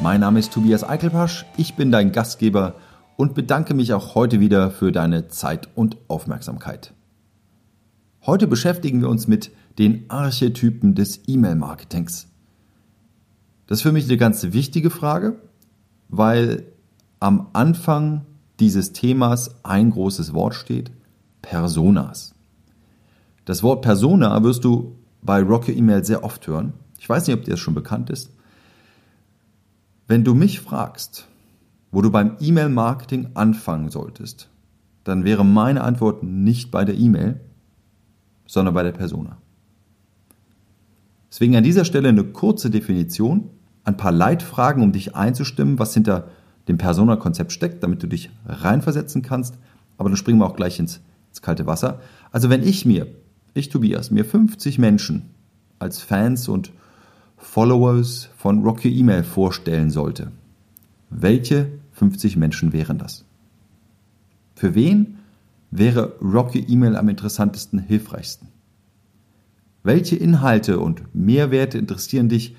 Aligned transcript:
Mein 0.00 0.20
Name 0.20 0.38
ist 0.38 0.52
Tobias 0.52 0.84
Eichelpasch, 0.84 1.44
ich 1.56 1.74
bin 1.74 1.90
dein 1.90 2.12
Gastgeber 2.12 2.76
und 3.16 3.34
bedanke 3.34 3.74
mich 3.74 3.92
auch 3.92 4.14
heute 4.14 4.38
wieder 4.38 4.70
für 4.70 4.92
deine 4.92 5.26
Zeit 5.26 5.68
und 5.74 5.96
Aufmerksamkeit. 6.06 6.94
Heute 8.24 8.46
beschäftigen 8.46 9.00
wir 9.00 9.08
uns 9.08 9.26
mit 9.26 9.50
den 9.76 10.08
Archetypen 10.08 10.94
des 10.94 11.22
E-Mail-Marketings. 11.26 12.28
Das 13.66 13.78
ist 13.78 13.82
für 13.82 13.90
mich 13.90 14.04
eine 14.04 14.16
ganz 14.18 14.44
wichtige 14.52 14.90
Frage, 14.90 15.40
weil 16.08 16.66
am 17.18 17.48
Anfang 17.52 18.24
dieses 18.60 18.92
Themas 18.92 19.64
ein 19.64 19.90
großes 19.90 20.32
Wort 20.32 20.54
steht, 20.54 20.92
Personas. 21.42 22.36
Das 23.46 23.64
Wort 23.64 23.82
Persona 23.82 24.40
wirst 24.44 24.62
du 24.62 24.94
bei 25.22 25.42
Rocket 25.42 25.76
Email 25.76 26.04
sehr 26.04 26.22
oft 26.22 26.46
hören. 26.46 26.74
Ich 27.00 27.08
weiß 27.08 27.26
nicht, 27.26 27.36
ob 27.36 27.44
dir 27.44 27.52
das 27.52 27.60
schon 27.60 27.74
bekannt 27.74 28.10
ist. 28.10 28.30
Wenn 30.08 30.24
du 30.24 30.34
mich 30.34 30.60
fragst, 30.60 31.28
wo 31.92 32.02
du 32.02 32.10
beim 32.10 32.36
E-Mail-Marketing 32.40 33.28
anfangen 33.34 33.90
solltest, 33.90 34.48
dann 35.04 35.24
wäre 35.24 35.44
meine 35.44 35.82
Antwort 35.82 36.22
nicht 36.22 36.70
bei 36.70 36.84
der 36.84 36.96
E-Mail, 36.96 37.40
sondern 38.46 38.74
bei 38.74 38.82
der 38.82 38.92
Persona. 38.92 39.38
Deswegen 41.30 41.56
an 41.56 41.62
dieser 41.62 41.84
Stelle 41.84 42.08
eine 42.08 42.24
kurze 42.24 42.70
Definition, 42.70 43.50
ein 43.84 43.96
paar 43.96 44.12
Leitfragen, 44.12 44.82
um 44.82 44.92
dich 44.92 45.14
einzustimmen, 45.14 45.78
was 45.78 45.94
hinter 45.94 46.28
dem 46.68 46.78
Persona-Konzept 46.78 47.52
steckt, 47.52 47.82
damit 47.82 48.02
du 48.02 48.06
dich 48.06 48.30
reinversetzen 48.46 49.22
kannst. 49.22 49.58
Aber 49.98 50.08
dann 50.08 50.16
springen 50.16 50.38
wir 50.38 50.46
auch 50.46 50.56
gleich 50.56 50.78
ins, 50.78 51.00
ins 51.28 51.42
kalte 51.42 51.66
Wasser. 51.66 52.00
Also 52.32 52.50
wenn 52.50 52.62
ich 52.62 52.84
mir 52.84 53.06
ich 53.54 53.68
Tobias, 53.68 54.10
mir 54.10 54.24
50 54.24 54.78
Menschen 54.78 55.30
als 55.78 56.00
Fans 56.00 56.48
und 56.48 56.72
Followers 57.38 58.28
von 58.36 58.62
Rocky 58.64 58.98
Email 58.98 59.22
vorstellen 59.22 59.90
sollte, 59.90 60.32
welche 61.08 61.70
50 61.92 62.36
Menschen 62.36 62.72
wären 62.72 62.98
das? 62.98 63.24
Für 64.56 64.74
wen 64.74 65.18
wäre 65.70 66.16
Rocky 66.20 66.66
Email 66.68 66.96
am 66.96 67.08
interessantesten, 67.08 67.78
hilfreichsten? 67.78 68.48
Welche 69.84 70.16
Inhalte 70.16 70.80
und 70.80 71.14
Mehrwerte 71.14 71.78
interessieren 71.78 72.28
dich? 72.28 72.56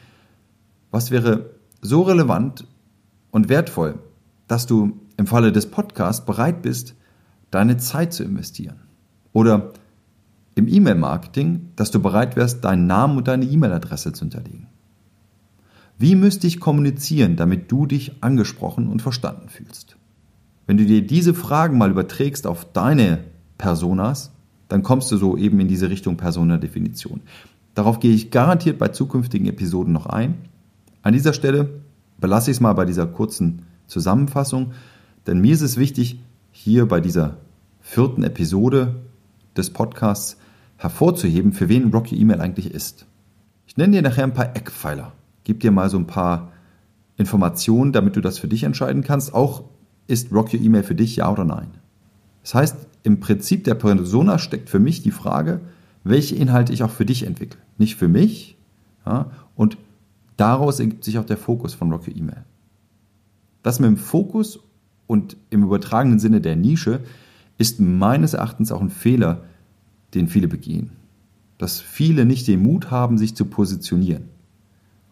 Was 0.92 1.12
wäre 1.12 1.52
so 1.82 2.04
relevant 2.04 2.66
und 3.32 3.50
wertvoll, 3.50 4.00
dass 4.48 4.66
du 4.66 5.00
im 5.18 5.28
Falle 5.28 5.52
des 5.52 5.70
Podcasts 5.70 6.26
bereit 6.26 6.62
bist, 6.62 6.96
deine 7.52 7.78
Zeit 7.78 8.14
zu 8.14 8.24
investieren? 8.24 8.80
Oder 9.34 9.74
im 10.60 10.68
E-Mail-Marketing, 10.68 11.72
dass 11.76 11.90
du 11.90 12.00
bereit 12.00 12.36
wärst, 12.36 12.64
deinen 12.64 12.86
Namen 12.86 13.18
und 13.18 13.28
deine 13.28 13.46
E-Mail-Adresse 13.46 14.14
zu 14.14 14.26
hinterlegen. 14.26 14.68
Wie 15.98 16.16
müsste 16.16 16.48
ich 16.48 16.60
kommunizieren, 16.60 17.36
damit 17.36 17.72
du 17.72 17.86
dich 17.86 18.22
angesprochen 18.22 18.88
und 18.88 19.02
verstanden 19.02 19.50
fühlst? 19.50 19.98
Wenn 20.68 20.78
du 20.78 20.86
dir 20.86 21.06
diese 21.06 21.34
Fragen 21.34 21.78
mal 21.78 21.92
überträgst 21.92 22.46
auf 22.46 22.72
deine 22.72 23.20
Personas, 23.58 24.32
dann 24.68 24.84
kommst 24.84 25.12
du 25.12 25.18
so 25.18 25.36
eben 25.36 25.60
in 25.60 25.68
diese 25.68 25.90
Richtung 25.90 26.16
Persona-Definition. 26.16 27.22
Darauf 27.74 28.00
gehe 28.00 28.14
ich 28.14 28.30
garantiert 28.30 28.78
bei 28.78 28.90
zukünftigen 28.90 29.48
Episoden 29.48 29.94
noch 29.94 30.06
ein. 30.06 30.36
An 31.02 31.14
dieser 31.14 31.34
Stelle 31.34 31.70
belasse 32.20 32.52
ich 32.52 32.58
es 32.58 32.62
mal 32.62 32.74
bei 32.74 32.86
dieser 32.86 33.08
kurzen 33.08 33.64
Zusammenfassung, 33.88 34.74
denn 35.26 35.40
mir 35.40 35.54
ist 35.54 35.62
es 35.62 35.78
wichtig, 35.78 36.20
hier 36.52 36.88
bei 36.88 37.02
dieser 37.02 37.38
vierten 37.82 38.24
Episode 38.24 38.96
des 39.58 39.72
Podcasts 39.72 40.38
hervorzuheben, 40.80 41.52
für 41.52 41.70
wen 41.70 41.92
Rocky 41.92 42.20
E-Mail 42.20 42.42
eigentlich 42.42 42.74
ist. 42.74 43.06
Ich 43.68 43.78
nenne 43.78 43.98
dir 43.98 44.02
nachher 44.02 44.24
ein 44.24 44.34
paar 44.34 44.56
Eckpfeiler, 44.56 45.12
gebe 45.44 45.60
dir 45.60 45.72
mal 45.72 45.90
so 45.90 45.98
ein 45.98 46.08
paar 46.08 46.52
Informationen, 47.18 47.92
damit 47.92 48.16
du 48.16 48.22
das 48.22 48.40
für 48.40 48.48
dich 48.48 48.64
entscheiden 48.64 49.04
kannst. 49.04 49.34
Auch 49.34 49.66
ist 50.08 50.32
Rocky 50.32 50.58
E-Mail 50.58 50.84
für 50.84 50.96
dich 50.96 51.18
ja 51.18 51.32
oder 51.32 51.44
nein. 51.44 51.68
Das 52.42 52.56
heißt, 52.56 52.78
im 53.04 53.20
Prinzip 53.20 53.66
der 53.66 53.76
Persona 53.76 54.40
steckt 54.40 54.70
für 54.70 54.80
mich 54.80 55.04
die 55.04 55.12
Frage, 55.12 55.60
welche 56.04 56.36
Inhalte 56.36 56.72
ich 56.74 56.82
auch 56.82 56.90
für 56.90 57.06
dich 57.06 57.28
entwickle. 57.28 57.60
Nicht 57.78 57.96
für 57.96 58.08
mich. 58.08 58.58
Ja, 59.06 59.32
und 59.56 59.78
daraus 60.38 60.80
ergibt 60.80 61.04
sich 61.04 61.20
auch 61.20 61.26
der 61.26 61.38
Fokus 61.38 61.74
von 61.74 61.92
Rocky 61.92 62.12
E-Mail. 62.12 62.46
Das 63.64 63.80
mit 63.80 63.88
dem 63.88 63.98
Fokus 63.98 64.60
und 65.08 65.36
im 65.50 65.64
übertragenen 65.64 66.20
Sinne 66.20 66.40
der 66.40 66.56
Nische 66.56 67.02
ist 67.58 67.82
meines 67.82 68.34
Erachtens 68.34 68.72
auch 68.72 68.82
ein 68.82 68.90
Fehler, 68.90 69.44
den 70.14 70.28
viele 70.28 70.48
begehen. 70.48 70.92
Dass 71.58 71.82
viele 71.82 72.26
nicht 72.26 72.48
den 72.48 72.62
Mut 72.62 72.92
haben, 72.92 73.18
sich 73.18 73.36
zu 73.36 73.46
positionieren. 73.46 74.30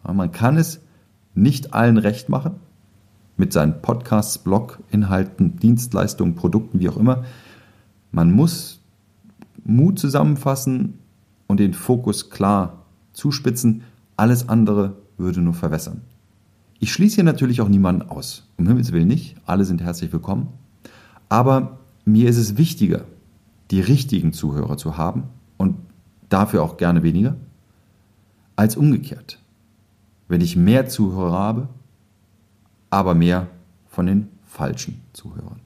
man 0.04 0.32
kann 0.32 0.58
es 0.58 0.82
nicht 1.36 1.74
allen 1.74 1.98
recht 1.98 2.30
machen, 2.30 2.56
mit 3.38 3.54
seinen 3.54 3.82
Podcasts, 3.82 4.40
Blog, 4.40 4.80
Inhalten, 4.90 5.58
Dienstleistungen, 5.58 6.36
Produkten, 6.36 6.80
wie 6.80 6.90
auch 6.90 6.98
immer. 6.98 7.24
Man 8.12 8.32
muss 8.32 8.82
Mut 9.64 10.00
zusammenfassen 10.00 10.96
und 11.46 11.60
den 11.60 11.74
Fokus 11.74 12.30
klar 12.30 12.86
zuspitzen. 13.14 13.84
Alles 14.16 14.50
andere 14.50 14.96
würde 15.18 15.42
nur 15.42 15.54
verwässern. 15.54 16.02
Ich 16.80 16.92
schließe 16.92 17.16
hier 17.16 17.24
natürlich 17.24 17.62
auch 17.62 17.70
niemanden 17.70 18.04
aus. 18.04 18.48
Um 18.58 18.68
Himmels 18.68 18.92
Willen 18.92 19.08
nicht. 19.08 19.36
Alle 19.46 19.66
sind 19.66 19.82
herzlich 19.82 20.12
willkommen. 20.14 20.48
Aber 21.30 21.80
mir 22.06 22.30
ist 22.30 22.38
es 22.38 22.58
wichtiger, 22.58 23.06
die 23.72 23.82
richtigen 23.82 24.34
Zuhörer 24.34 24.78
zu 24.78 24.98
haben 24.98 25.24
und 25.58 25.78
dafür 26.30 26.64
auch 26.64 26.78
gerne 26.78 27.04
weniger, 27.04 27.36
als 28.56 28.76
umgekehrt. 28.76 29.40
Wenn 30.28 30.42
ich 30.42 30.56
mehr 30.56 30.88
Zuhörer 30.88 31.38
habe, 31.38 31.70
aber 32.90 33.14
mehr 33.14 33.48
von 33.88 34.06
den 34.06 34.28
falschen 34.46 35.02
Zuhörern. 35.14 35.60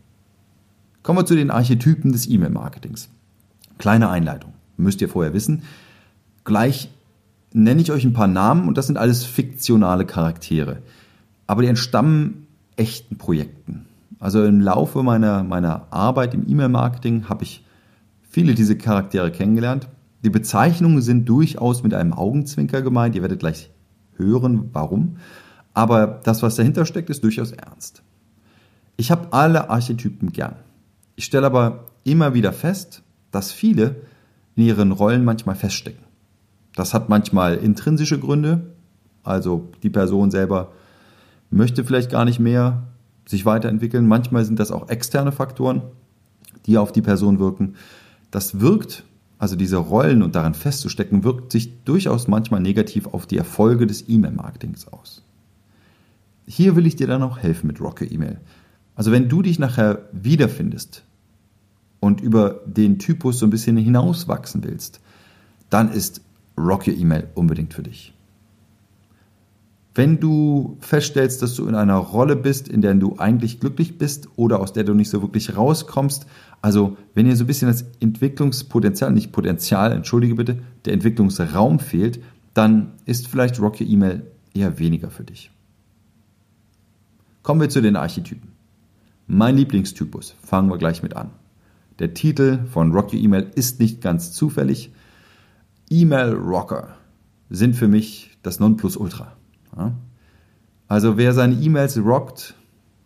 Kommen 1.04 1.20
wir 1.20 1.26
zu 1.26 1.36
den 1.36 1.52
Archetypen 1.52 2.12
des 2.12 2.30
E-Mail-Marketings. 2.30 3.10
Kleine 3.78 4.10
Einleitung. 4.10 4.54
Müsst 4.78 5.02
ihr 5.02 5.10
vorher 5.10 5.34
wissen. 5.34 5.64
Gleich 6.44 6.90
nenne 7.54 7.82
ich 7.82 7.92
euch 7.92 8.04
ein 8.04 8.14
paar 8.14 8.28
Namen 8.28 8.68
und 8.68 8.78
das 8.78 8.88
sind 8.88 8.98
alles 8.98 9.24
fiktionale 9.24 10.06
Charaktere. 10.06 10.82
Aber 11.48 11.62
die 11.62 11.68
entstammen 11.68 12.48
echten 12.76 13.18
Projekten. 13.18 13.86
Also 14.20 14.44
im 14.46 14.62
Laufe 14.62 15.02
meiner, 15.04 15.44
meiner 15.44 15.88
Arbeit 15.92 16.34
im 16.34 16.48
E-Mail-Marketing 16.48 17.28
habe 17.28 17.44
ich 17.44 17.66
viele 18.32 18.56
dieser 18.56 18.76
Charaktere 18.76 19.32
kennengelernt. 19.32 19.88
Die 20.24 20.30
Bezeichnungen 20.30 21.02
sind 21.02 21.28
durchaus 21.28 21.84
mit 21.84 21.94
einem 21.94 22.14
Augenzwinker 22.14 22.82
gemeint. 22.82 23.16
Ihr 23.16 23.22
werdet 23.22 23.40
gleich 23.40 23.70
hören, 24.16 24.70
warum. 24.74 25.18
Aber 25.74 26.22
das, 26.24 26.42
was 26.42 26.56
dahinter 26.56 26.86
steckt, 26.86 27.10
ist 27.10 27.24
durchaus 27.24 27.52
ernst. 27.52 28.02
Ich 28.98 29.12
habe 29.12 29.34
alle 29.34 29.70
Archetypen 29.70 30.32
gern. 30.32 30.56
Ich 31.16 31.26
stelle 31.26 31.46
aber 31.46 31.86
immer 32.04 32.34
wieder 32.34 32.54
fest, 32.54 33.04
dass 33.32 33.52
viele 33.52 33.98
in 34.56 34.64
ihren 34.64 34.92
Rollen 34.92 35.24
manchmal 35.24 35.56
feststecken. 35.56 36.04
Das 36.76 36.94
hat 36.94 37.10
manchmal 37.10 37.56
intrinsische 37.56 38.20
Gründe, 38.20 38.74
also 39.24 39.70
die 39.84 39.90
Person 39.90 40.32
selber 40.32 40.72
möchte 41.50 41.84
vielleicht 41.84 42.10
gar 42.10 42.26
nicht 42.26 42.40
mehr 42.40 42.84
sich 43.26 43.46
weiterentwickeln. 43.46 44.08
Manchmal 44.08 44.46
sind 44.46 44.60
das 44.60 44.72
auch 44.72 44.90
externe 44.90 45.32
Faktoren, 45.32 45.82
die 46.66 46.78
auf 46.78 46.92
die 46.92 47.02
Person 47.02 47.40
wirken. 47.40 47.76
Das 48.32 48.60
wirkt, 48.60 49.04
also 49.38 49.56
diese 49.56 49.78
Rollen 49.78 50.24
und 50.24 50.36
daran 50.36 50.54
festzustecken, 50.54 51.24
wirkt 51.24 51.52
sich 51.52 51.84
durchaus 51.84 52.28
manchmal 52.28 52.62
negativ 52.62 53.08
auf 53.08 53.28
die 53.28 53.38
Erfolge 53.38 53.86
des 53.86 54.08
E-Mail-Marketings 54.08 54.88
aus. 54.88 55.24
Hier 56.48 56.76
will 56.76 56.86
ich 56.86 56.96
dir 56.96 57.08
dann 57.08 57.24
auch 57.24 57.38
helfen 57.38 57.68
mit 57.68 57.80
Rocket 57.82 58.12
Email. 58.12 58.40
Also 58.96 59.12
wenn 59.12 59.30
du 59.30 59.42
dich 59.42 59.60
nachher 59.60 60.10
wiederfindest 60.12 61.04
und 62.00 62.22
über 62.22 62.62
den 62.66 63.00
Typus 63.00 63.40
so 63.40 63.46
ein 63.46 63.52
bisschen 63.52 63.78
hinauswachsen 63.78 64.64
willst, 64.64 65.02
dann 65.70 65.92
ist 65.92 66.22
Rocket 66.58 66.98
Email 66.98 67.28
unbedingt 67.36 67.74
für 67.74 67.84
dich. 67.84 68.14
Wenn 69.94 70.20
du 70.20 70.78
feststellst, 70.80 71.42
dass 71.42 71.56
du 71.56 71.68
in 71.68 71.76
einer 71.76 71.98
Rolle 71.98 72.38
bist, 72.38 72.70
in 72.70 72.82
der 72.82 72.94
du 72.96 73.18
eigentlich 73.18 73.60
glücklich 73.60 73.98
bist 73.98 74.30
oder 74.38 74.60
aus 74.62 74.72
der 74.72 74.86
du 74.86 74.94
nicht 74.94 75.10
so 75.10 75.22
wirklich 75.22 75.58
rauskommst, 75.58 76.26
also 76.62 76.96
wenn 77.14 77.26
dir 77.26 77.36
so 77.36 77.44
ein 77.44 77.48
bisschen 77.48 77.68
das 77.68 77.86
Entwicklungspotenzial, 78.00 79.12
nicht 79.12 79.32
Potenzial, 79.34 79.92
entschuldige 79.92 80.36
bitte, 80.36 80.60
der 80.86 80.94
Entwicklungsraum 80.94 81.80
fehlt, 81.80 82.22
dann 82.54 82.94
ist 83.06 83.28
vielleicht 83.28 83.60
Rocky 83.60 83.84
E-Mail 83.84 84.24
eher 84.54 84.80
weniger 84.80 85.10
für 85.10 85.24
dich. 85.24 85.52
Kommen 87.44 87.60
wir 87.60 87.70
zu 87.70 87.82
den 87.82 87.96
Archetypen. 87.96 88.52
mein 89.28 89.56
Lieblingstypus. 89.56 90.36
Fangen 90.44 90.70
wir 90.70 90.78
gleich 90.78 91.04
mit 91.04 91.16
an. 91.16 91.32
Der 92.00 92.14
Titel 92.14 92.66
von 92.66 92.92
Rock 92.92 93.14
Your 93.14 93.20
Email 93.20 93.50
ist 93.56 93.80
nicht 93.80 94.02
ganz 94.02 94.32
zufällig. 94.32 94.92
E-Mail 95.90 96.34
Rocker 96.34 96.98
sind 97.50 97.76
für 97.76 97.88
mich 97.88 98.38
das 98.44 98.60
Nonplusultra. 98.60 99.38
Also 100.88 101.18
wer 101.18 101.34
seine 101.34 101.56
E-Mails 101.56 101.98
rockt, 101.98 102.56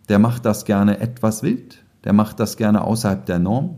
der 0.09 0.19
macht 0.19 0.45
das 0.45 0.65
gerne 0.65 1.00
etwas 1.00 1.44
wild, 1.44 1.83
der 2.03 2.13
macht 2.13 2.39
das 2.39 2.57
gerne 2.57 2.83
außerhalb 2.83 3.25
der 3.25 3.39
Norm. 3.39 3.77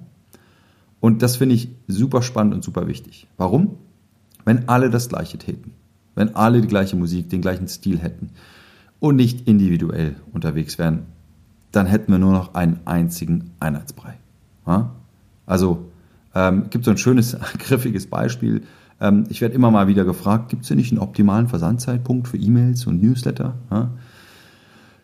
Und 0.99 1.21
das 1.21 1.35
finde 1.37 1.55
ich 1.55 1.69
super 1.87 2.21
spannend 2.21 2.53
und 2.53 2.63
super 2.63 2.87
wichtig. 2.87 3.27
Warum? 3.37 3.77
Wenn 4.45 4.67
alle 4.69 4.89
das 4.89 5.09
Gleiche 5.09 5.37
täten, 5.37 5.73
wenn 6.15 6.35
alle 6.35 6.61
die 6.61 6.67
gleiche 6.67 6.95
Musik, 6.95 7.29
den 7.29 7.41
gleichen 7.41 7.67
Stil 7.67 7.99
hätten 7.99 8.31
und 8.99 9.15
nicht 9.15 9.47
individuell 9.47 10.15
unterwegs 10.33 10.77
wären, 10.77 11.05
dann 11.71 11.85
hätten 11.85 12.11
wir 12.11 12.19
nur 12.19 12.31
noch 12.31 12.55
einen 12.55 12.79
einzigen 12.85 13.51
Einheitsbrei. 13.59 14.17
Also 15.45 15.85
ähm, 16.33 16.69
gibt 16.69 16.85
so 16.85 16.91
ein 16.91 16.97
schönes, 16.97 17.37
griffiges 17.59 18.07
Beispiel. 18.07 18.63
Ähm, 18.99 19.25
ich 19.29 19.41
werde 19.41 19.55
immer 19.55 19.71
mal 19.71 19.87
wieder 19.87 20.05
gefragt, 20.05 20.49
gibt 20.49 20.63
es 20.63 20.69
denn 20.69 20.77
nicht 20.77 20.91
einen 20.91 21.01
optimalen 21.01 21.47
Versandzeitpunkt 21.47 22.27
für 22.27 22.37
E-Mails 22.37 22.85
und 22.87 23.01
Newsletter? 23.01 23.55
Ja? 23.71 23.91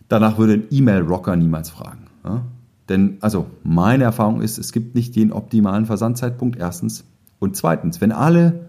Danach 0.10 0.38
würde 0.38 0.54
ein 0.54 0.64
E-Mail-Rocker 0.70 1.36
niemals 1.36 1.70
fragen. 1.70 2.08
Ja? 2.24 2.44
Denn, 2.90 3.18
also, 3.22 3.48
meine 3.64 4.04
Erfahrung 4.04 4.42
ist, 4.42 4.58
es 4.58 4.72
gibt 4.72 4.96
nicht 4.96 5.16
den 5.16 5.32
optimalen 5.32 5.86
Versandzeitpunkt, 5.86 6.58
erstens. 6.60 7.06
Und 7.40 7.56
zweitens, 7.56 8.02
wenn 8.02 8.12
alle 8.12 8.68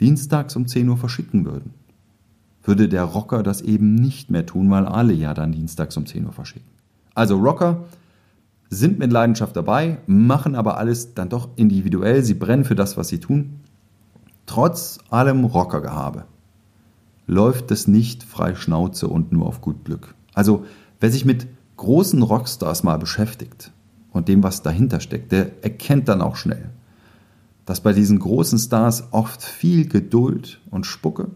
dienstags 0.00 0.54
um 0.56 0.66
10 0.66 0.88
Uhr 0.88 0.96
verschicken 0.96 1.44
würden, 1.44 1.74
würde 2.62 2.88
der 2.88 3.04
Rocker 3.04 3.42
das 3.42 3.62
eben 3.62 3.94
nicht 3.94 4.30
mehr 4.30 4.46
tun, 4.46 4.70
weil 4.70 4.86
alle 4.86 5.12
ja 5.12 5.34
dann 5.34 5.52
dienstags 5.52 5.96
um 5.96 6.06
10 6.06 6.26
Uhr 6.26 6.32
verschicken. 6.32 6.68
Also 7.14 7.36
Rocker 7.38 7.84
sind 8.70 8.98
mit 8.98 9.10
Leidenschaft 9.10 9.56
dabei, 9.56 9.98
machen 10.06 10.54
aber 10.54 10.76
alles 10.76 11.14
dann 11.14 11.30
doch 11.30 11.48
individuell, 11.56 12.22
sie 12.22 12.34
brennen 12.34 12.64
für 12.64 12.74
das, 12.74 12.96
was 12.96 13.08
sie 13.08 13.18
tun. 13.18 13.60
Trotz 14.48 14.98
allem 15.10 15.44
Rockergehabe 15.44 16.24
läuft 17.26 17.70
es 17.70 17.86
nicht 17.86 18.22
frei 18.22 18.54
Schnauze 18.54 19.06
und 19.06 19.30
nur 19.30 19.46
auf 19.46 19.60
gut 19.60 19.84
Glück. 19.84 20.14
Also 20.32 20.64
wer 21.00 21.10
sich 21.12 21.26
mit 21.26 21.46
großen 21.76 22.22
Rockstars 22.22 22.82
mal 22.82 22.98
beschäftigt 22.98 23.72
und 24.10 24.26
dem, 24.26 24.42
was 24.42 24.62
dahinter 24.62 25.00
steckt, 25.00 25.32
der 25.32 25.62
erkennt 25.62 26.08
dann 26.08 26.22
auch 26.22 26.34
schnell, 26.34 26.70
dass 27.66 27.82
bei 27.82 27.92
diesen 27.92 28.18
großen 28.18 28.58
Stars 28.58 29.08
oft 29.10 29.42
viel 29.42 29.86
Geduld 29.86 30.62
und 30.70 30.86
Spucke 30.86 31.30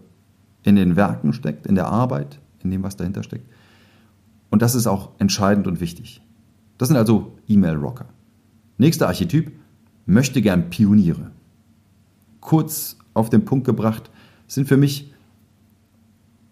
in 0.63 0.77
den 0.77 0.97
Werken 0.97 1.35
steckt, 1.35 1.67
in 1.67 1.75
der 1.75 1.89
Arbeit, 1.89 2.41
in 2.65 2.71
dem, 2.71 2.83
was 2.83 2.97
dahinter 2.97 3.23
steckt. 3.23 3.47
Und 4.49 4.63
das 4.63 4.75
ist 4.75 4.87
auch 4.87 5.11
entscheidend 5.19 5.67
und 5.67 5.83
wichtig. 5.83 6.23
Das 6.79 6.89
sind 6.89 6.97
also 6.97 7.37
E-Mail-Rocker. 7.47 8.07
Nächster 8.79 9.07
Archetyp 9.09 9.53
möchte 10.07 10.41
gern 10.41 10.71
Pioniere. 10.71 11.31
Kurz 12.41 12.97
auf 13.15 13.31
den 13.31 13.45
Punkt 13.45 13.67
gebracht 13.67 14.11
sind 14.47 14.69
für 14.69 14.77
mich 14.77 15.13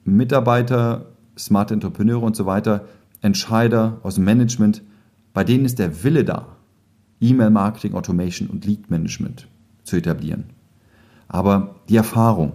Mitarbeiter, 0.05 1.07
smarte 1.39 1.75
Entrepreneure 1.75 2.23
und 2.23 2.37
so 2.37 2.47
weiter, 2.47 2.87
Entscheider 3.21 4.01
aus 4.03 4.15
dem 4.15 4.25
Management, 4.25 4.83
bei 5.35 5.45
denen 5.45 5.65
ist 5.65 5.79
der 5.79 6.03
Wille 6.03 6.25
da, 6.25 6.57
E-Mail-Marketing, 7.21 7.95
Automation 7.95 8.49
und 8.49 8.65
Lead-Management 8.65 9.47
zu 9.85 9.97
etablieren. 9.97 10.45
Aber 11.29 11.77
die 11.89 11.97
Erfahrung 11.97 12.53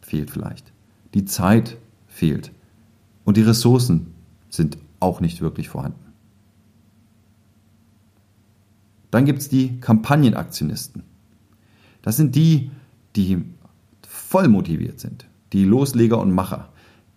fehlt 0.00 0.30
vielleicht, 0.30 0.72
die 1.14 1.24
Zeit 1.24 1.76
fehlt 2.06 2.52
und 3.24 3.36
die 3.36 3.42
Ressourcen 3.42 4.14
sind 4.48 4.78
auch 5.00 5.20
nicht 5.20 5.40
wirklich 5.40 5.68
vorhanden. 5.68 5.98
Dann 9.10 9.26
gibt 9.26 9.40
es 9.40 9.48
die 9.48 9.78
Kampagnenaktionisten. 9.80 11.02
Das 12.02 12.16
sind 12.16 12.34
die, 12.34 12.70
die 13.16 13.44
voll 14.06 14.48
motiviert 14.48 15.00
sind, 15.00 15.26
die 15.52 15.64
Losleger 15.64 16.18
und 16.18 16.32
Macher, 16.32 16.68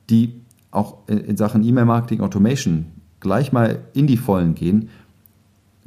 die 0.10 0.42
auch 0.72 1.08
in 1.08 1.38
Sachen 1.38 1.64
E-Mail-Marketing 1.64 2.22
Automation 2.22 2.86
gleich 3.20 3.52
mal 3.52 3.80
in 3.94 4.08
die 4.08 4.18
Vollen 4.18 4.54
gehen, 4.56 4.90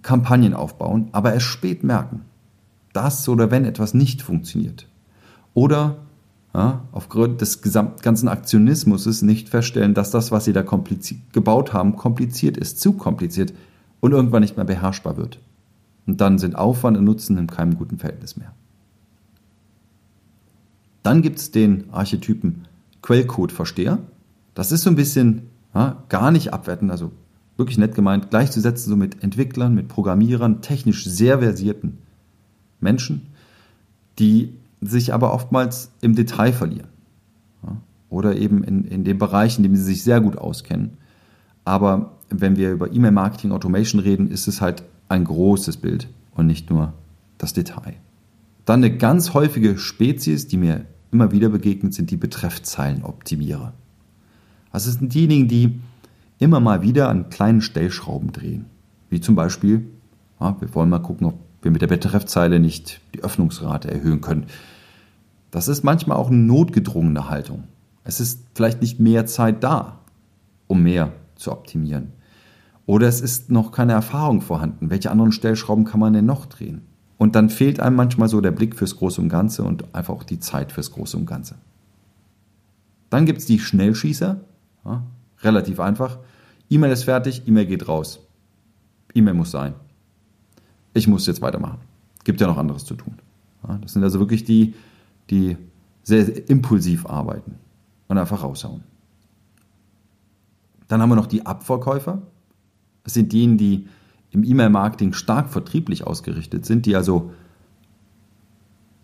Kampagnen 0.02 0.54
aufbauen, 0.54 1.08
aber 1.12 1.32
erst 1.34 1.46
spät 1.46 1.84
merken, 1.84 2.22
dass 2.92 3.28
oder 3.28 3.50
wenn 3.50 3.64
etwas 3.64 3.94
nicht 3.94 4.22
funktioniert. 4.22 4.88
Oder 5.54 5.98
ja, 6.54 6.82
aufgrund 6.90 7.40
des 7.40 7.60
ganzen 7.62 8.28
Aktionismus 8.28 9.22
nicht 9.22 9.48
feststellen, 9.48 9.94
dass 9.94 10.10
das, 10.10 10.32
was 10.32 10.46
sie 10.46 10.52
da 10.52 10.62
gebaut 10.62 11.72
haben, 11.72 11.96
kompliziert 11.96 12.56
ist, 12.56 12.80
zu 12.80 12.94
kompliziert 12.94 13.52
und 14.00 14.12
irgendwann 14.12 14.42
nicht 14.42 14.56
mehr 14.56 14.64
beherrschbar 14.64 15.16
wird. 15.16 15.38
Und 16.06 16.20
dann 16.20 16.38
sind 16.38 16.56
Aufwand 16.56 16.96
und 16.96 17.04
Nutzen 17.04 17.38
in 17.38 17.46
keinem 17.46 17.76
guten 17.76 17.98
Verhältnis 17.98 18.36
mehr. 18.36 18.52
Dann 21.02 21.22
gibt 21.22 21.38
es 21.38 21.50
den 21.50 21.84
Archetypen 21.92 22.66
Quellcode-Versteher. 23.02 23.98
Das 24.54 24.72
ist 24.72 24.82
so 24.82 24.90
ein 24.90 24.96
bisschen 24.96 25.42
ja, 25.74 26.02
gar 26.08 26.30
nicht 26.30 26.52
abwertend, 26.52 26.90
also 26.90 27.12
wirklich 27.56 27.78
nett 27.78 27.94
gemeint, 27.94 28.30
gleichzusetzen 28.30 28.90
so 28.90 28.96
mit 28.96 29.22
Entwicklern, 29.22 29.74
mit 29.74 29.88
Programmierern, 29.88 30.62
technisch 30.62 31.04
sehr 31.04 31.38
versierten 31.40 31.98
Menschen, 32.80 33.28
die 34.18 34.54
sich 34.80 35.12
aber 35.12 35.32
oftmals 35.32 35.90
im 36.00 36.14
Detail 36.14 36.52
verlieren. 36.52 36.88
Ja, 37.62 37.76
oder 38.08 38.36
eben 38.36 38.64
in, 38.64 38.84
in 38.84 39.04
den 39.04 39.18
Bereichen, 39.18 39.64
in 39.64 39.70
denen 39.70 39.76
sie 39.76 39.92
sich 39.92 40.02
sehr 40.02 40.20
gut 40.20 40.38
auskennen. 40.38 40.96
Aber 41.64 42.18
wenn 42.30 42.56
wir 42.56 42.72
über 42.72 42.92
E-Mail-Marketing 42.92 43.52
Automation 43.52 44.00
reden, 44.00 44.30
ist 44.30 44.48
es 44.48 44.60
halt 44.60 44.82
ein 45.08 45.24
großes 45.24 45.76
Bild 45.76 46.08
und 46.34 46.46
nicht 46.46 46.70
nur 46.70 46.94
das 47.38 47.52
Detail. 47.52 47.94
Dann 48.64 48.84
eine 48.84 48.96
ganz 48.96 49.34
häufige 49.34 49.78
Spezies, 49.78 50.48
die 50.48 50.56
mir 50.56 50.84
immer 51.10 51.32
wieder 51.32 51.48
begegnet, 51.48 51.94
sind 51.94 52.10
die 52.10 52.16
Betreffzeilenoptimierer. 52.16 53.72
Es 54.72 54.84
sind 54.84 55.12
diejenigen, 55.12 55.48
die 55.48 55.80
immer 56.38 56.60
mal 56.60 56.82
wieder 56.82 57.08
an 57.08 57.30
kleinen 57.30 57.60
Stellschrauben 57.60 58.32
drehen. 58.32 58.66
Wie 59.08 59.20
zum 59.20 59.34
Beispiel, 59.34 59.86
ja, 60.38 60.56
wir 60.60 60.74
wollen 60.74 60.88
mal 60.88 61.00
gucken, 61.00 61.26
ob 61.26 61.38
wir 61.62 61.70
mit 61.70 61.82
der 61.82 61.88
Betreffzeile 61.88 62.60
nicht 62.60 63.00
die 63.14 63.22
Öffnungsrate 63.22 63.90
erhöhen 63.90 64.20
können. 64.20 64.46
Das 65.50 65.68
ist 65.68 65.82
manchmal 65.82 66.16
auch 66.16 66.28
eine 66.28 66.38
notgedrungene 66.38 67.28
Haltung. 67.28 67.64
Es 68.04 68.20
ist 68.20 68.44
vielleicht 68.54 68.80
nicht 68.80 69.00
mehr 69.00 69.26
Zeit 69.26 69.62
da, 69.62 69.98
um 70.68 70.82
mehr 70.82 71.12
zu 71.34 71.52
optimieren. 71.52 72.12
Oder 72.86 73.08
es 73.08 73.20
ist 73.20 73.50
noch 73.50 73.72
keine 73.72 73.92
Erfahrung 73.92 74.40
vorhanden. 74.40 74.90
Welche 74.90 75.10
anderen 75.10 75.32
Stellschrauben 75.32 75.84
kann 75.84 76.00
man 76.00 76.12
denn 76.12 76.26
noch 76.26 76.46
drehen? 76.46 76.82
Und 77.20 77.34
dann 77.34 77.50
fehlt 77.50 77.80
einem 77.80 77.96
manchmal 77.96 78.30
so 78.30 78.40
der 78.40 78.50
Blick 78.50 78.74
fürs 78.74 78.96
Große 78.96 79.20
und 79.20 79.28
Ganze 79.28 79.62
und 79.62 79.94
einfach 79.94 80.14
auch 80.14 80.22
die 80.22 80.40
Zeit 80.40 80.72
fürs 80.72 80.90
Große 80.90 81.18
und 81.18 81.26
Ganze. 81.26 81.56
Dann 83.10 83.26
gibt 83.26 83.40
es 83.40 83.44
die 83.44 83.58
Schnellschießer. 83.58 84.40
Ja, 84.86 85.02
relativ 85.42 85.80
einfach. 85.80 86.18
E-Mail 86.70 86.92
ist 86.92 87.04
fertig, 87.04 87.46
E-Mail 87.46 87.66
geht 87.66 87.86
raus. 87.86 88.20
E-Mail 89.12 89.34
muss 89.34 89.50
sein. 89.50 89.74
Ich 90.94 91.08
muss 91.08 91.26
jetzt 91.26 91.42
weitermachen. 91.42 91.80
Gibt 92.24 92.40
ja 92.40 92.46
noch 92.46 92.56
anderes 92.56 92.86
zu 92.86 92.94
tun. 92.94 93.18
Ja, 93.68 93.76
das 93.76 93.92
sind 93.92 94.02
also 94.02 94.18
wirklich 94.18 94.44
die, 94.44 94.72
die 95.28 95.58
sehr 96.02 96.48
impulsiv 96.48 97.04
arbeiten 97.04 97.56
und 98.08 98.16
einfach 98.16 98.42
raushauen. 98.42 98.82
Dann 100.88 101.02
haben 101.02 101.10
wir 101.10 101.16
noch 101.16 101.26
die 101.26 101.44
Abverkäufer. 101.44 102.22
Das 103.04 103.12
sind 103.12 103.30
diejenigen, 103.30 103.58
die 103.58 103.88
im 104.30 104.44
E-Mail-Marketing 104.44 105.12
stark 105.12 105.50
vertrieblich 105.50 106.06
ausgerichtet 106.06 106.64
sind, 106.64 106.86
die 106.86 106.96
also 106.96 107.32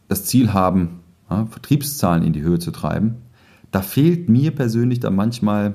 das 0.09 0.25
Ziel 0.25 0.53
haben, 0.53 1.01
ja, 1.29 1.47
Vertriebszahlen 1.47 2.23
in 2.23 2.33
die 2.33 2.43
Höhe 2.43 2.59
zu 2.59 2.71
treiben. 2.71 3.17
Da 3.73 3.83
fehlt 3.83 4.29
mir 4.29 4.55
persönlich 4.55 5.01
dann 5.01 5.17
manchmal 5.17 5.75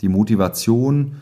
die 0.00 0.08
Motivation, 0.08 1.16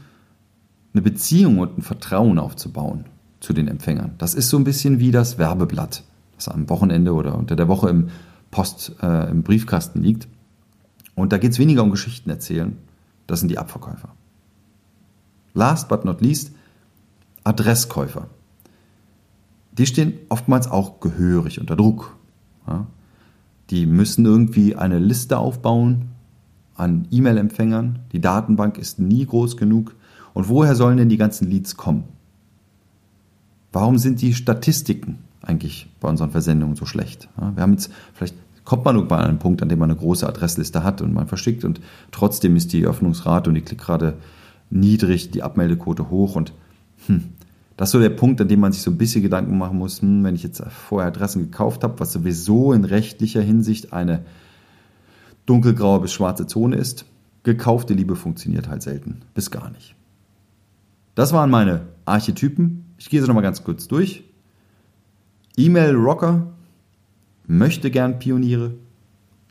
eine 0.92 1.02
Beziehung 1.02 1.58
und 1.58 1.78
ein 1.78 1.82
Vertrauen 1.82 2.38
aufzubauen 2.38 3.04
zu 3.40 3.52
den 3.52 3.68
Empfängern. 3.68 4.14
Das 4.18 4.34
ist 4.34 4.50
so 4.50 4.56
ein 4.56 4.64
bisschen 4.64 4.98
wie 4.98 5.10
das 5.10 5.38
Werbeblatt, 5.38 6.02
das 6.34 6.48
am 6.48 6.68
Wochenende 6.68 7.14
oder 7.14 7.38
unter 7.38 7.56
der 7.56 7.68
Woche 7.68 7.88
im 7.88 8.08
Post, 8.50 8.96
äh, 9.02 9.30
im 9.30 9.42
Briefkasten 9.42 10.02
liegt. 10.02 10.28
Und 11.14 11.32
da 11.32 11.38
geht 11.38 11.52
es 11.52 11.58
weniger 11.58 11.82
um 11.82 11.90
Geschichten 11.90 12.28
erzählen. 12.28 12.76
Das 13.26 13.40
sind 13.40 13.48
die 13.48 13.58
Abverkäufer. 13.58 14.10
Last 15.54 15.88
but 15.88 16.04
not 16.04 16.20
least, 16.20 16.52
Adresskäufer. 17.44 18.28
Die 19.72 19.86
stehen 19.86 20.14
oftmals 20.28 20.70
auch 20.70 21.00
gehörig 21.00 21.60
unter 21.60 21.76
Druck. 21.76 22.16
Ja? 22.66 22.86
Die 23.70 23.86
müssen 23.86 24.26
irgendwie 24.26 24.76
eine 24.76 24.98
Liste 24.98 25.38
aufbauen 25.38 26.10
an 26.74 27.06
E-Mail-Empfängern. 27.10 28.00
Die 28.12 28.20
Datenbank 28.20 28.78
ist 28.78 28.98
nie 28.98 29.24
groß 29.24 29.56
genug. 29.56 29.94
Und 30.34 30.48
woher 30.48 30.74
sollen 30.74 30.96
denn 30.96 31.08
die 31.08 31.16
ganzen 31.16 31.48
Leads 31.48 31.76
kommen? 31.76 32.04
Warum 33.72 33.98
sind 33.98 34.20
die 34.20 34.34
Statistiken 34.34 35.18
eigentlich 35.42 35.88
bei 36.00 36.08
unseren 36.08 36.30
Versendungen 36.30 36.76
so 36.76 36.86
schlecht? 36.86 37.28
Ja, 37.40 37.54
wir 37.54 37.62
haben 37.62 37.72
jetzt, 37.72 37.92
vielleicht 38.14 38.34
kommt 38.64 38.84
man 38.84 38.96
irgendwann 38.96 39.20
an 39.20 39.28
einen 39.28 39.38
Punkt, 39.38 39.62
an 39.62 39.68
dem 39.68 39.78
man 39.78 39.90
eine 39.90 39.98
große 39.98 40.26
Adressliste 40.26 40.82
hat 40.82 41.02
und 41.02 41.12
man 41.12 41.28
verschickt 41.28 41.64
und 41.64 41.80
trotzdem 42.10 42.56
ist 42.56 42.72
die 42.72 42.86
Öffnungsrate 42.86 43.50
und 43.50 43.54
die 43.54 43.62
Klickrate 43.62 44.14
niedrig, 44.70 45.30
die 45.30 45.42
Abmeldequote 45.42 46.10
hoch 46.10 46.36
und 46.36 46.52
hm, 47.06 47.30
das 47.76 47.88
ist 47.88 47.92
so 47.92 47.98
der 47.98 48.10
Punkt, 48.10 48.40
an 48.40 48.48
dem 48.48 48.60
man 48.60 48.72
sich 48.72 48.82
so 48.82 48.90
ein 48.90 48.98
bisschen 48.98 49.22
Gedanken 49.22 49.56
machen 49.56 49.78
muss, 49.78 50.02
hm, 50.02 50.22
wenn 50.24 50.34
ich 50.34 50.42
jetzt 50.42 50.62
vorher 50.68 51.08
Adressen 51.08 51.40
gekauft 51.40 51.82
habe, 51.82 51.98
was 51.98 52.12
sowieso 52.12 52.72
in 52.72 52.84
rechtlicher 52.84 53.40
Hinsicht 53.40 53.92
eine 53.92 54.24
dunkelgraue 55.46 56.00
bis 56.00 56.12
schwarze 56.12 56.46
Zone 56.46 56.76
ist. 56.76 57.06
Gekaufte 57.42 57.94
Liebe 57.94 58.16
funktioniert 58.16 58.68
halt 58.68 58.82
selten, 58.82 59.22
bis 59.34 59.50
gar 59.50 59.70
nicht. 59.70 59.94
Das 61.14 61.32
waren 61.32 61.50
meine 61.50 61.86
Archetypen. 62.04 62.84
Ich 62.98 63.08
gehe 63.08 63.20
sie 63.20 63.26
nochmal 63.26 63.42
ganz 63.42 63.64
kurz 63.64 63.88
durch. 63.88 64.24
E-Mail-Rocker, 65.56 66.48
möchte 67.46 67.90
gern 67.90 68.18
Pioniere, 68.18 68.74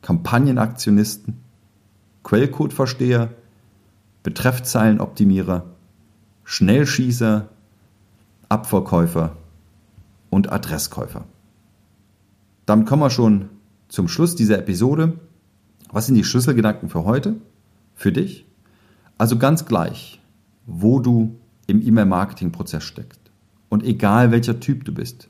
Kampagnenaktionisten, 0.01 1.35
Quellcode-Versteher, 2.23 3.29
Betreffzeilenoptimierer, 4.23 5.65
Schnellschießer, 6.51 7.47
Abverkäufer 8.49 9.37
und 10.31 10.51
Adresskäufer. 10.51 11.25
Damit 12.65 12.87
kommen 12.87 13.03
wir 13.03 13.11
schon 13.11 13.49
zum 13.87 14.07
Schluss 14.07 14.35
dieser 14.35 14.57
Episode. 14.57 15.19
Was 15.91 16.07
sind 16.07 16.15
die 16.15 16.23
Schlüsselgedanken 16.23 16.89
für 16.89 17.05
heute? 17.05 17.35
Für 17.93 18.11
dich? 18.11 18.47
Also 19.19 19.37
ganz 19.37 19.65
gleich, 19.65 20.19
wo 20.65 20.99
du 20.99 21.35
im 21.67 21.85
E-Mail-Marketing-Prozess 21.85 22.83
steckst. 22.83 23.21
Und 23.69 23.83
egal 23.83 24.31
welcher 24.31 24.59
Typ 24.59 24.85
du 24.85 24.91
bist, 24.91 25.29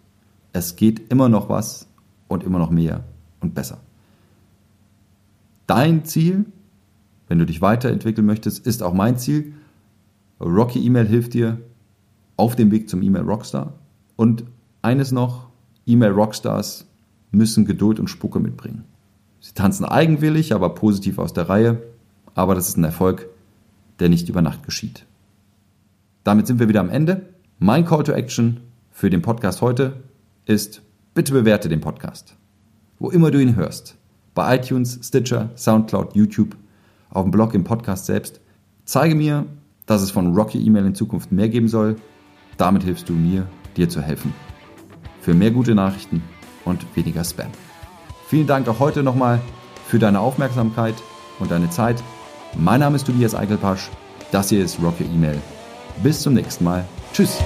es 0.54 0.78
geht 0.78 1.12
immer 1.12 1.28
noch 1.28 1.50
was 1.50 1.88
und 2.30 2.46
immer 2.46 2.60
noch 2.60 2.70
mehr 2.70 3.04
und 3.42 3.54
besser. 3.54 3.82
Dein 5.68 6.06
Ziel, 6.06 6.46
wenn 7.28 7.40
du 7.40 7.46
dich 7.46 7.62
weiterentwickeln 7.62 8.26
möchtest, 8.26 8.66
ist 8.66 8.82
auch 8.82 8.94
mein 8.94 9.18
Ziel. 9.18 9.54
Rocky 10.40 10.84
E-Mail 10.86 11.08
hilft 11.08 11.34
dir 11.34 11.60
auf 12.38 12.56
dem 12.56 12.72
Weg 12.72 12.90
zum 12.90 13.02
E-Mail 13.02 13.24
Rockstar. 13.24 13.74
Und 14.16 14.46
eines 14.82 15.12
noch, 15.12 15.50
E-Mail 15.86 16.12
Rockstars 16.12 16.86
müssen 17.32 17.66
Geduld 17.66 18.00
und 18.00 18.10
Spucke 18.10 18.40
mitbringen. 18.40 18.86
Sie 19.42 19.54
tanzen 19.54 19.86
eigenwillig, 19.86 20.54
aber 20.54 20.76
positiv 20.76 21.20
aus 21.20 21.34
der 21.34 21.50
Reihe. 21.50 21.82
Aber 22.36 22.56
das 22.56 22.70
ist 22.70 22.78
ein 22.78 22.84
Erfolg, 22.84 23.28
der 24.00 24.10
nicht 24.10 24.30
über 24.30 24.42
Nacht 24.42 24.64
geschieht. 24.64 25.06
Damit 26.24 26.48
sind 26.48 26.60
wir 26.60 26.70
wieder 26.70 26.82
am 26.82 26.90
Ende. 26.90 27.26
Mein 27.60 27.86
Call 27.86 28.04
to 28.04 28.12
Action 28.14 28.62
für 28.92 29.10
den 29.10 29.22
Podcast 29.22 29.62
heute 29.62 30.04
ist, 30.46 30.82
bitte 31.14 31.34
bewerte 31.34 31.70
den 31.70 31.82
Podcast. 31.82 32.36
Wo 33.00 33.10
immer 33.10 33.32
du 33.32 33.42
ihn 33.42 33.56
hörst. 33.56 33.96
Bei 34.34 34.56
iTunes, 34.56 35.00
Stitcher, 35.04 35.50
Soundcloud, 35.56 36.16
YouTube, 36.16 36.56
auf 37.10 37.24
dem 37.24 37.32
Blog, 37.32 37.54
im 37.54 37.64
Podcast 37.64 38.06
selbst. 38.06 38.40
Zeige 38.86 39.16
mir, 39.16 39.46
dass 39.90 40.02
es 40.02 40.12
von 40.12 40.34
Rocky 40.34 40.66
E-Mail 40.66 40.86
in 40.86 40.96
Zukunft 40.96 41.32
mehr 41.32 41.50
geben 41.50 41.68
soll 41.68 41.98
damit 42.60 42.84
hilfst 42.84 43.08
du 43.08 43.14
mir, 43.14 43.48
dir 43.78 43.88
zu 43.88 44.02
helfen. 44.02 44.34
Für 45.22 45.34
mehr 45.34 45.50
gute 45.50 45.74
Nachrichten 45.74 46.22
und 46.66 46.86
weniger 46.94 47.24
Spam. 47.24 47.52
Vielen 48.28 48.48
Dank 48.48 48.68
auch 48.68 48.80
heute 48.80 49.02
nochmal 49.02 49.40
für 49.88 49.98
deine 49.98 50.20
Aufmerksamkeit 50.20 50.96
und 51.40 51.52
deine 51.52 51.70
Zeit. 51.70 52.04
Mein 52.58 52.82
Name 52.82 52.98
ist 52.98 53.08
Tobias 53.08 53.34
Eichelpasch. 53.34 53.90
Das 54.32 54.50
hier 54.50 54.64
ist 54.64 54.78
Rock 54.84 55.00
Your 55.00 55.08
Email. 55.08 55.38
Bis 56.04 56.22
zum 56.22 56.34
nächsten 56.34 56.66
Mal. 56.66 56.86
Tschüss. 57.14 57.40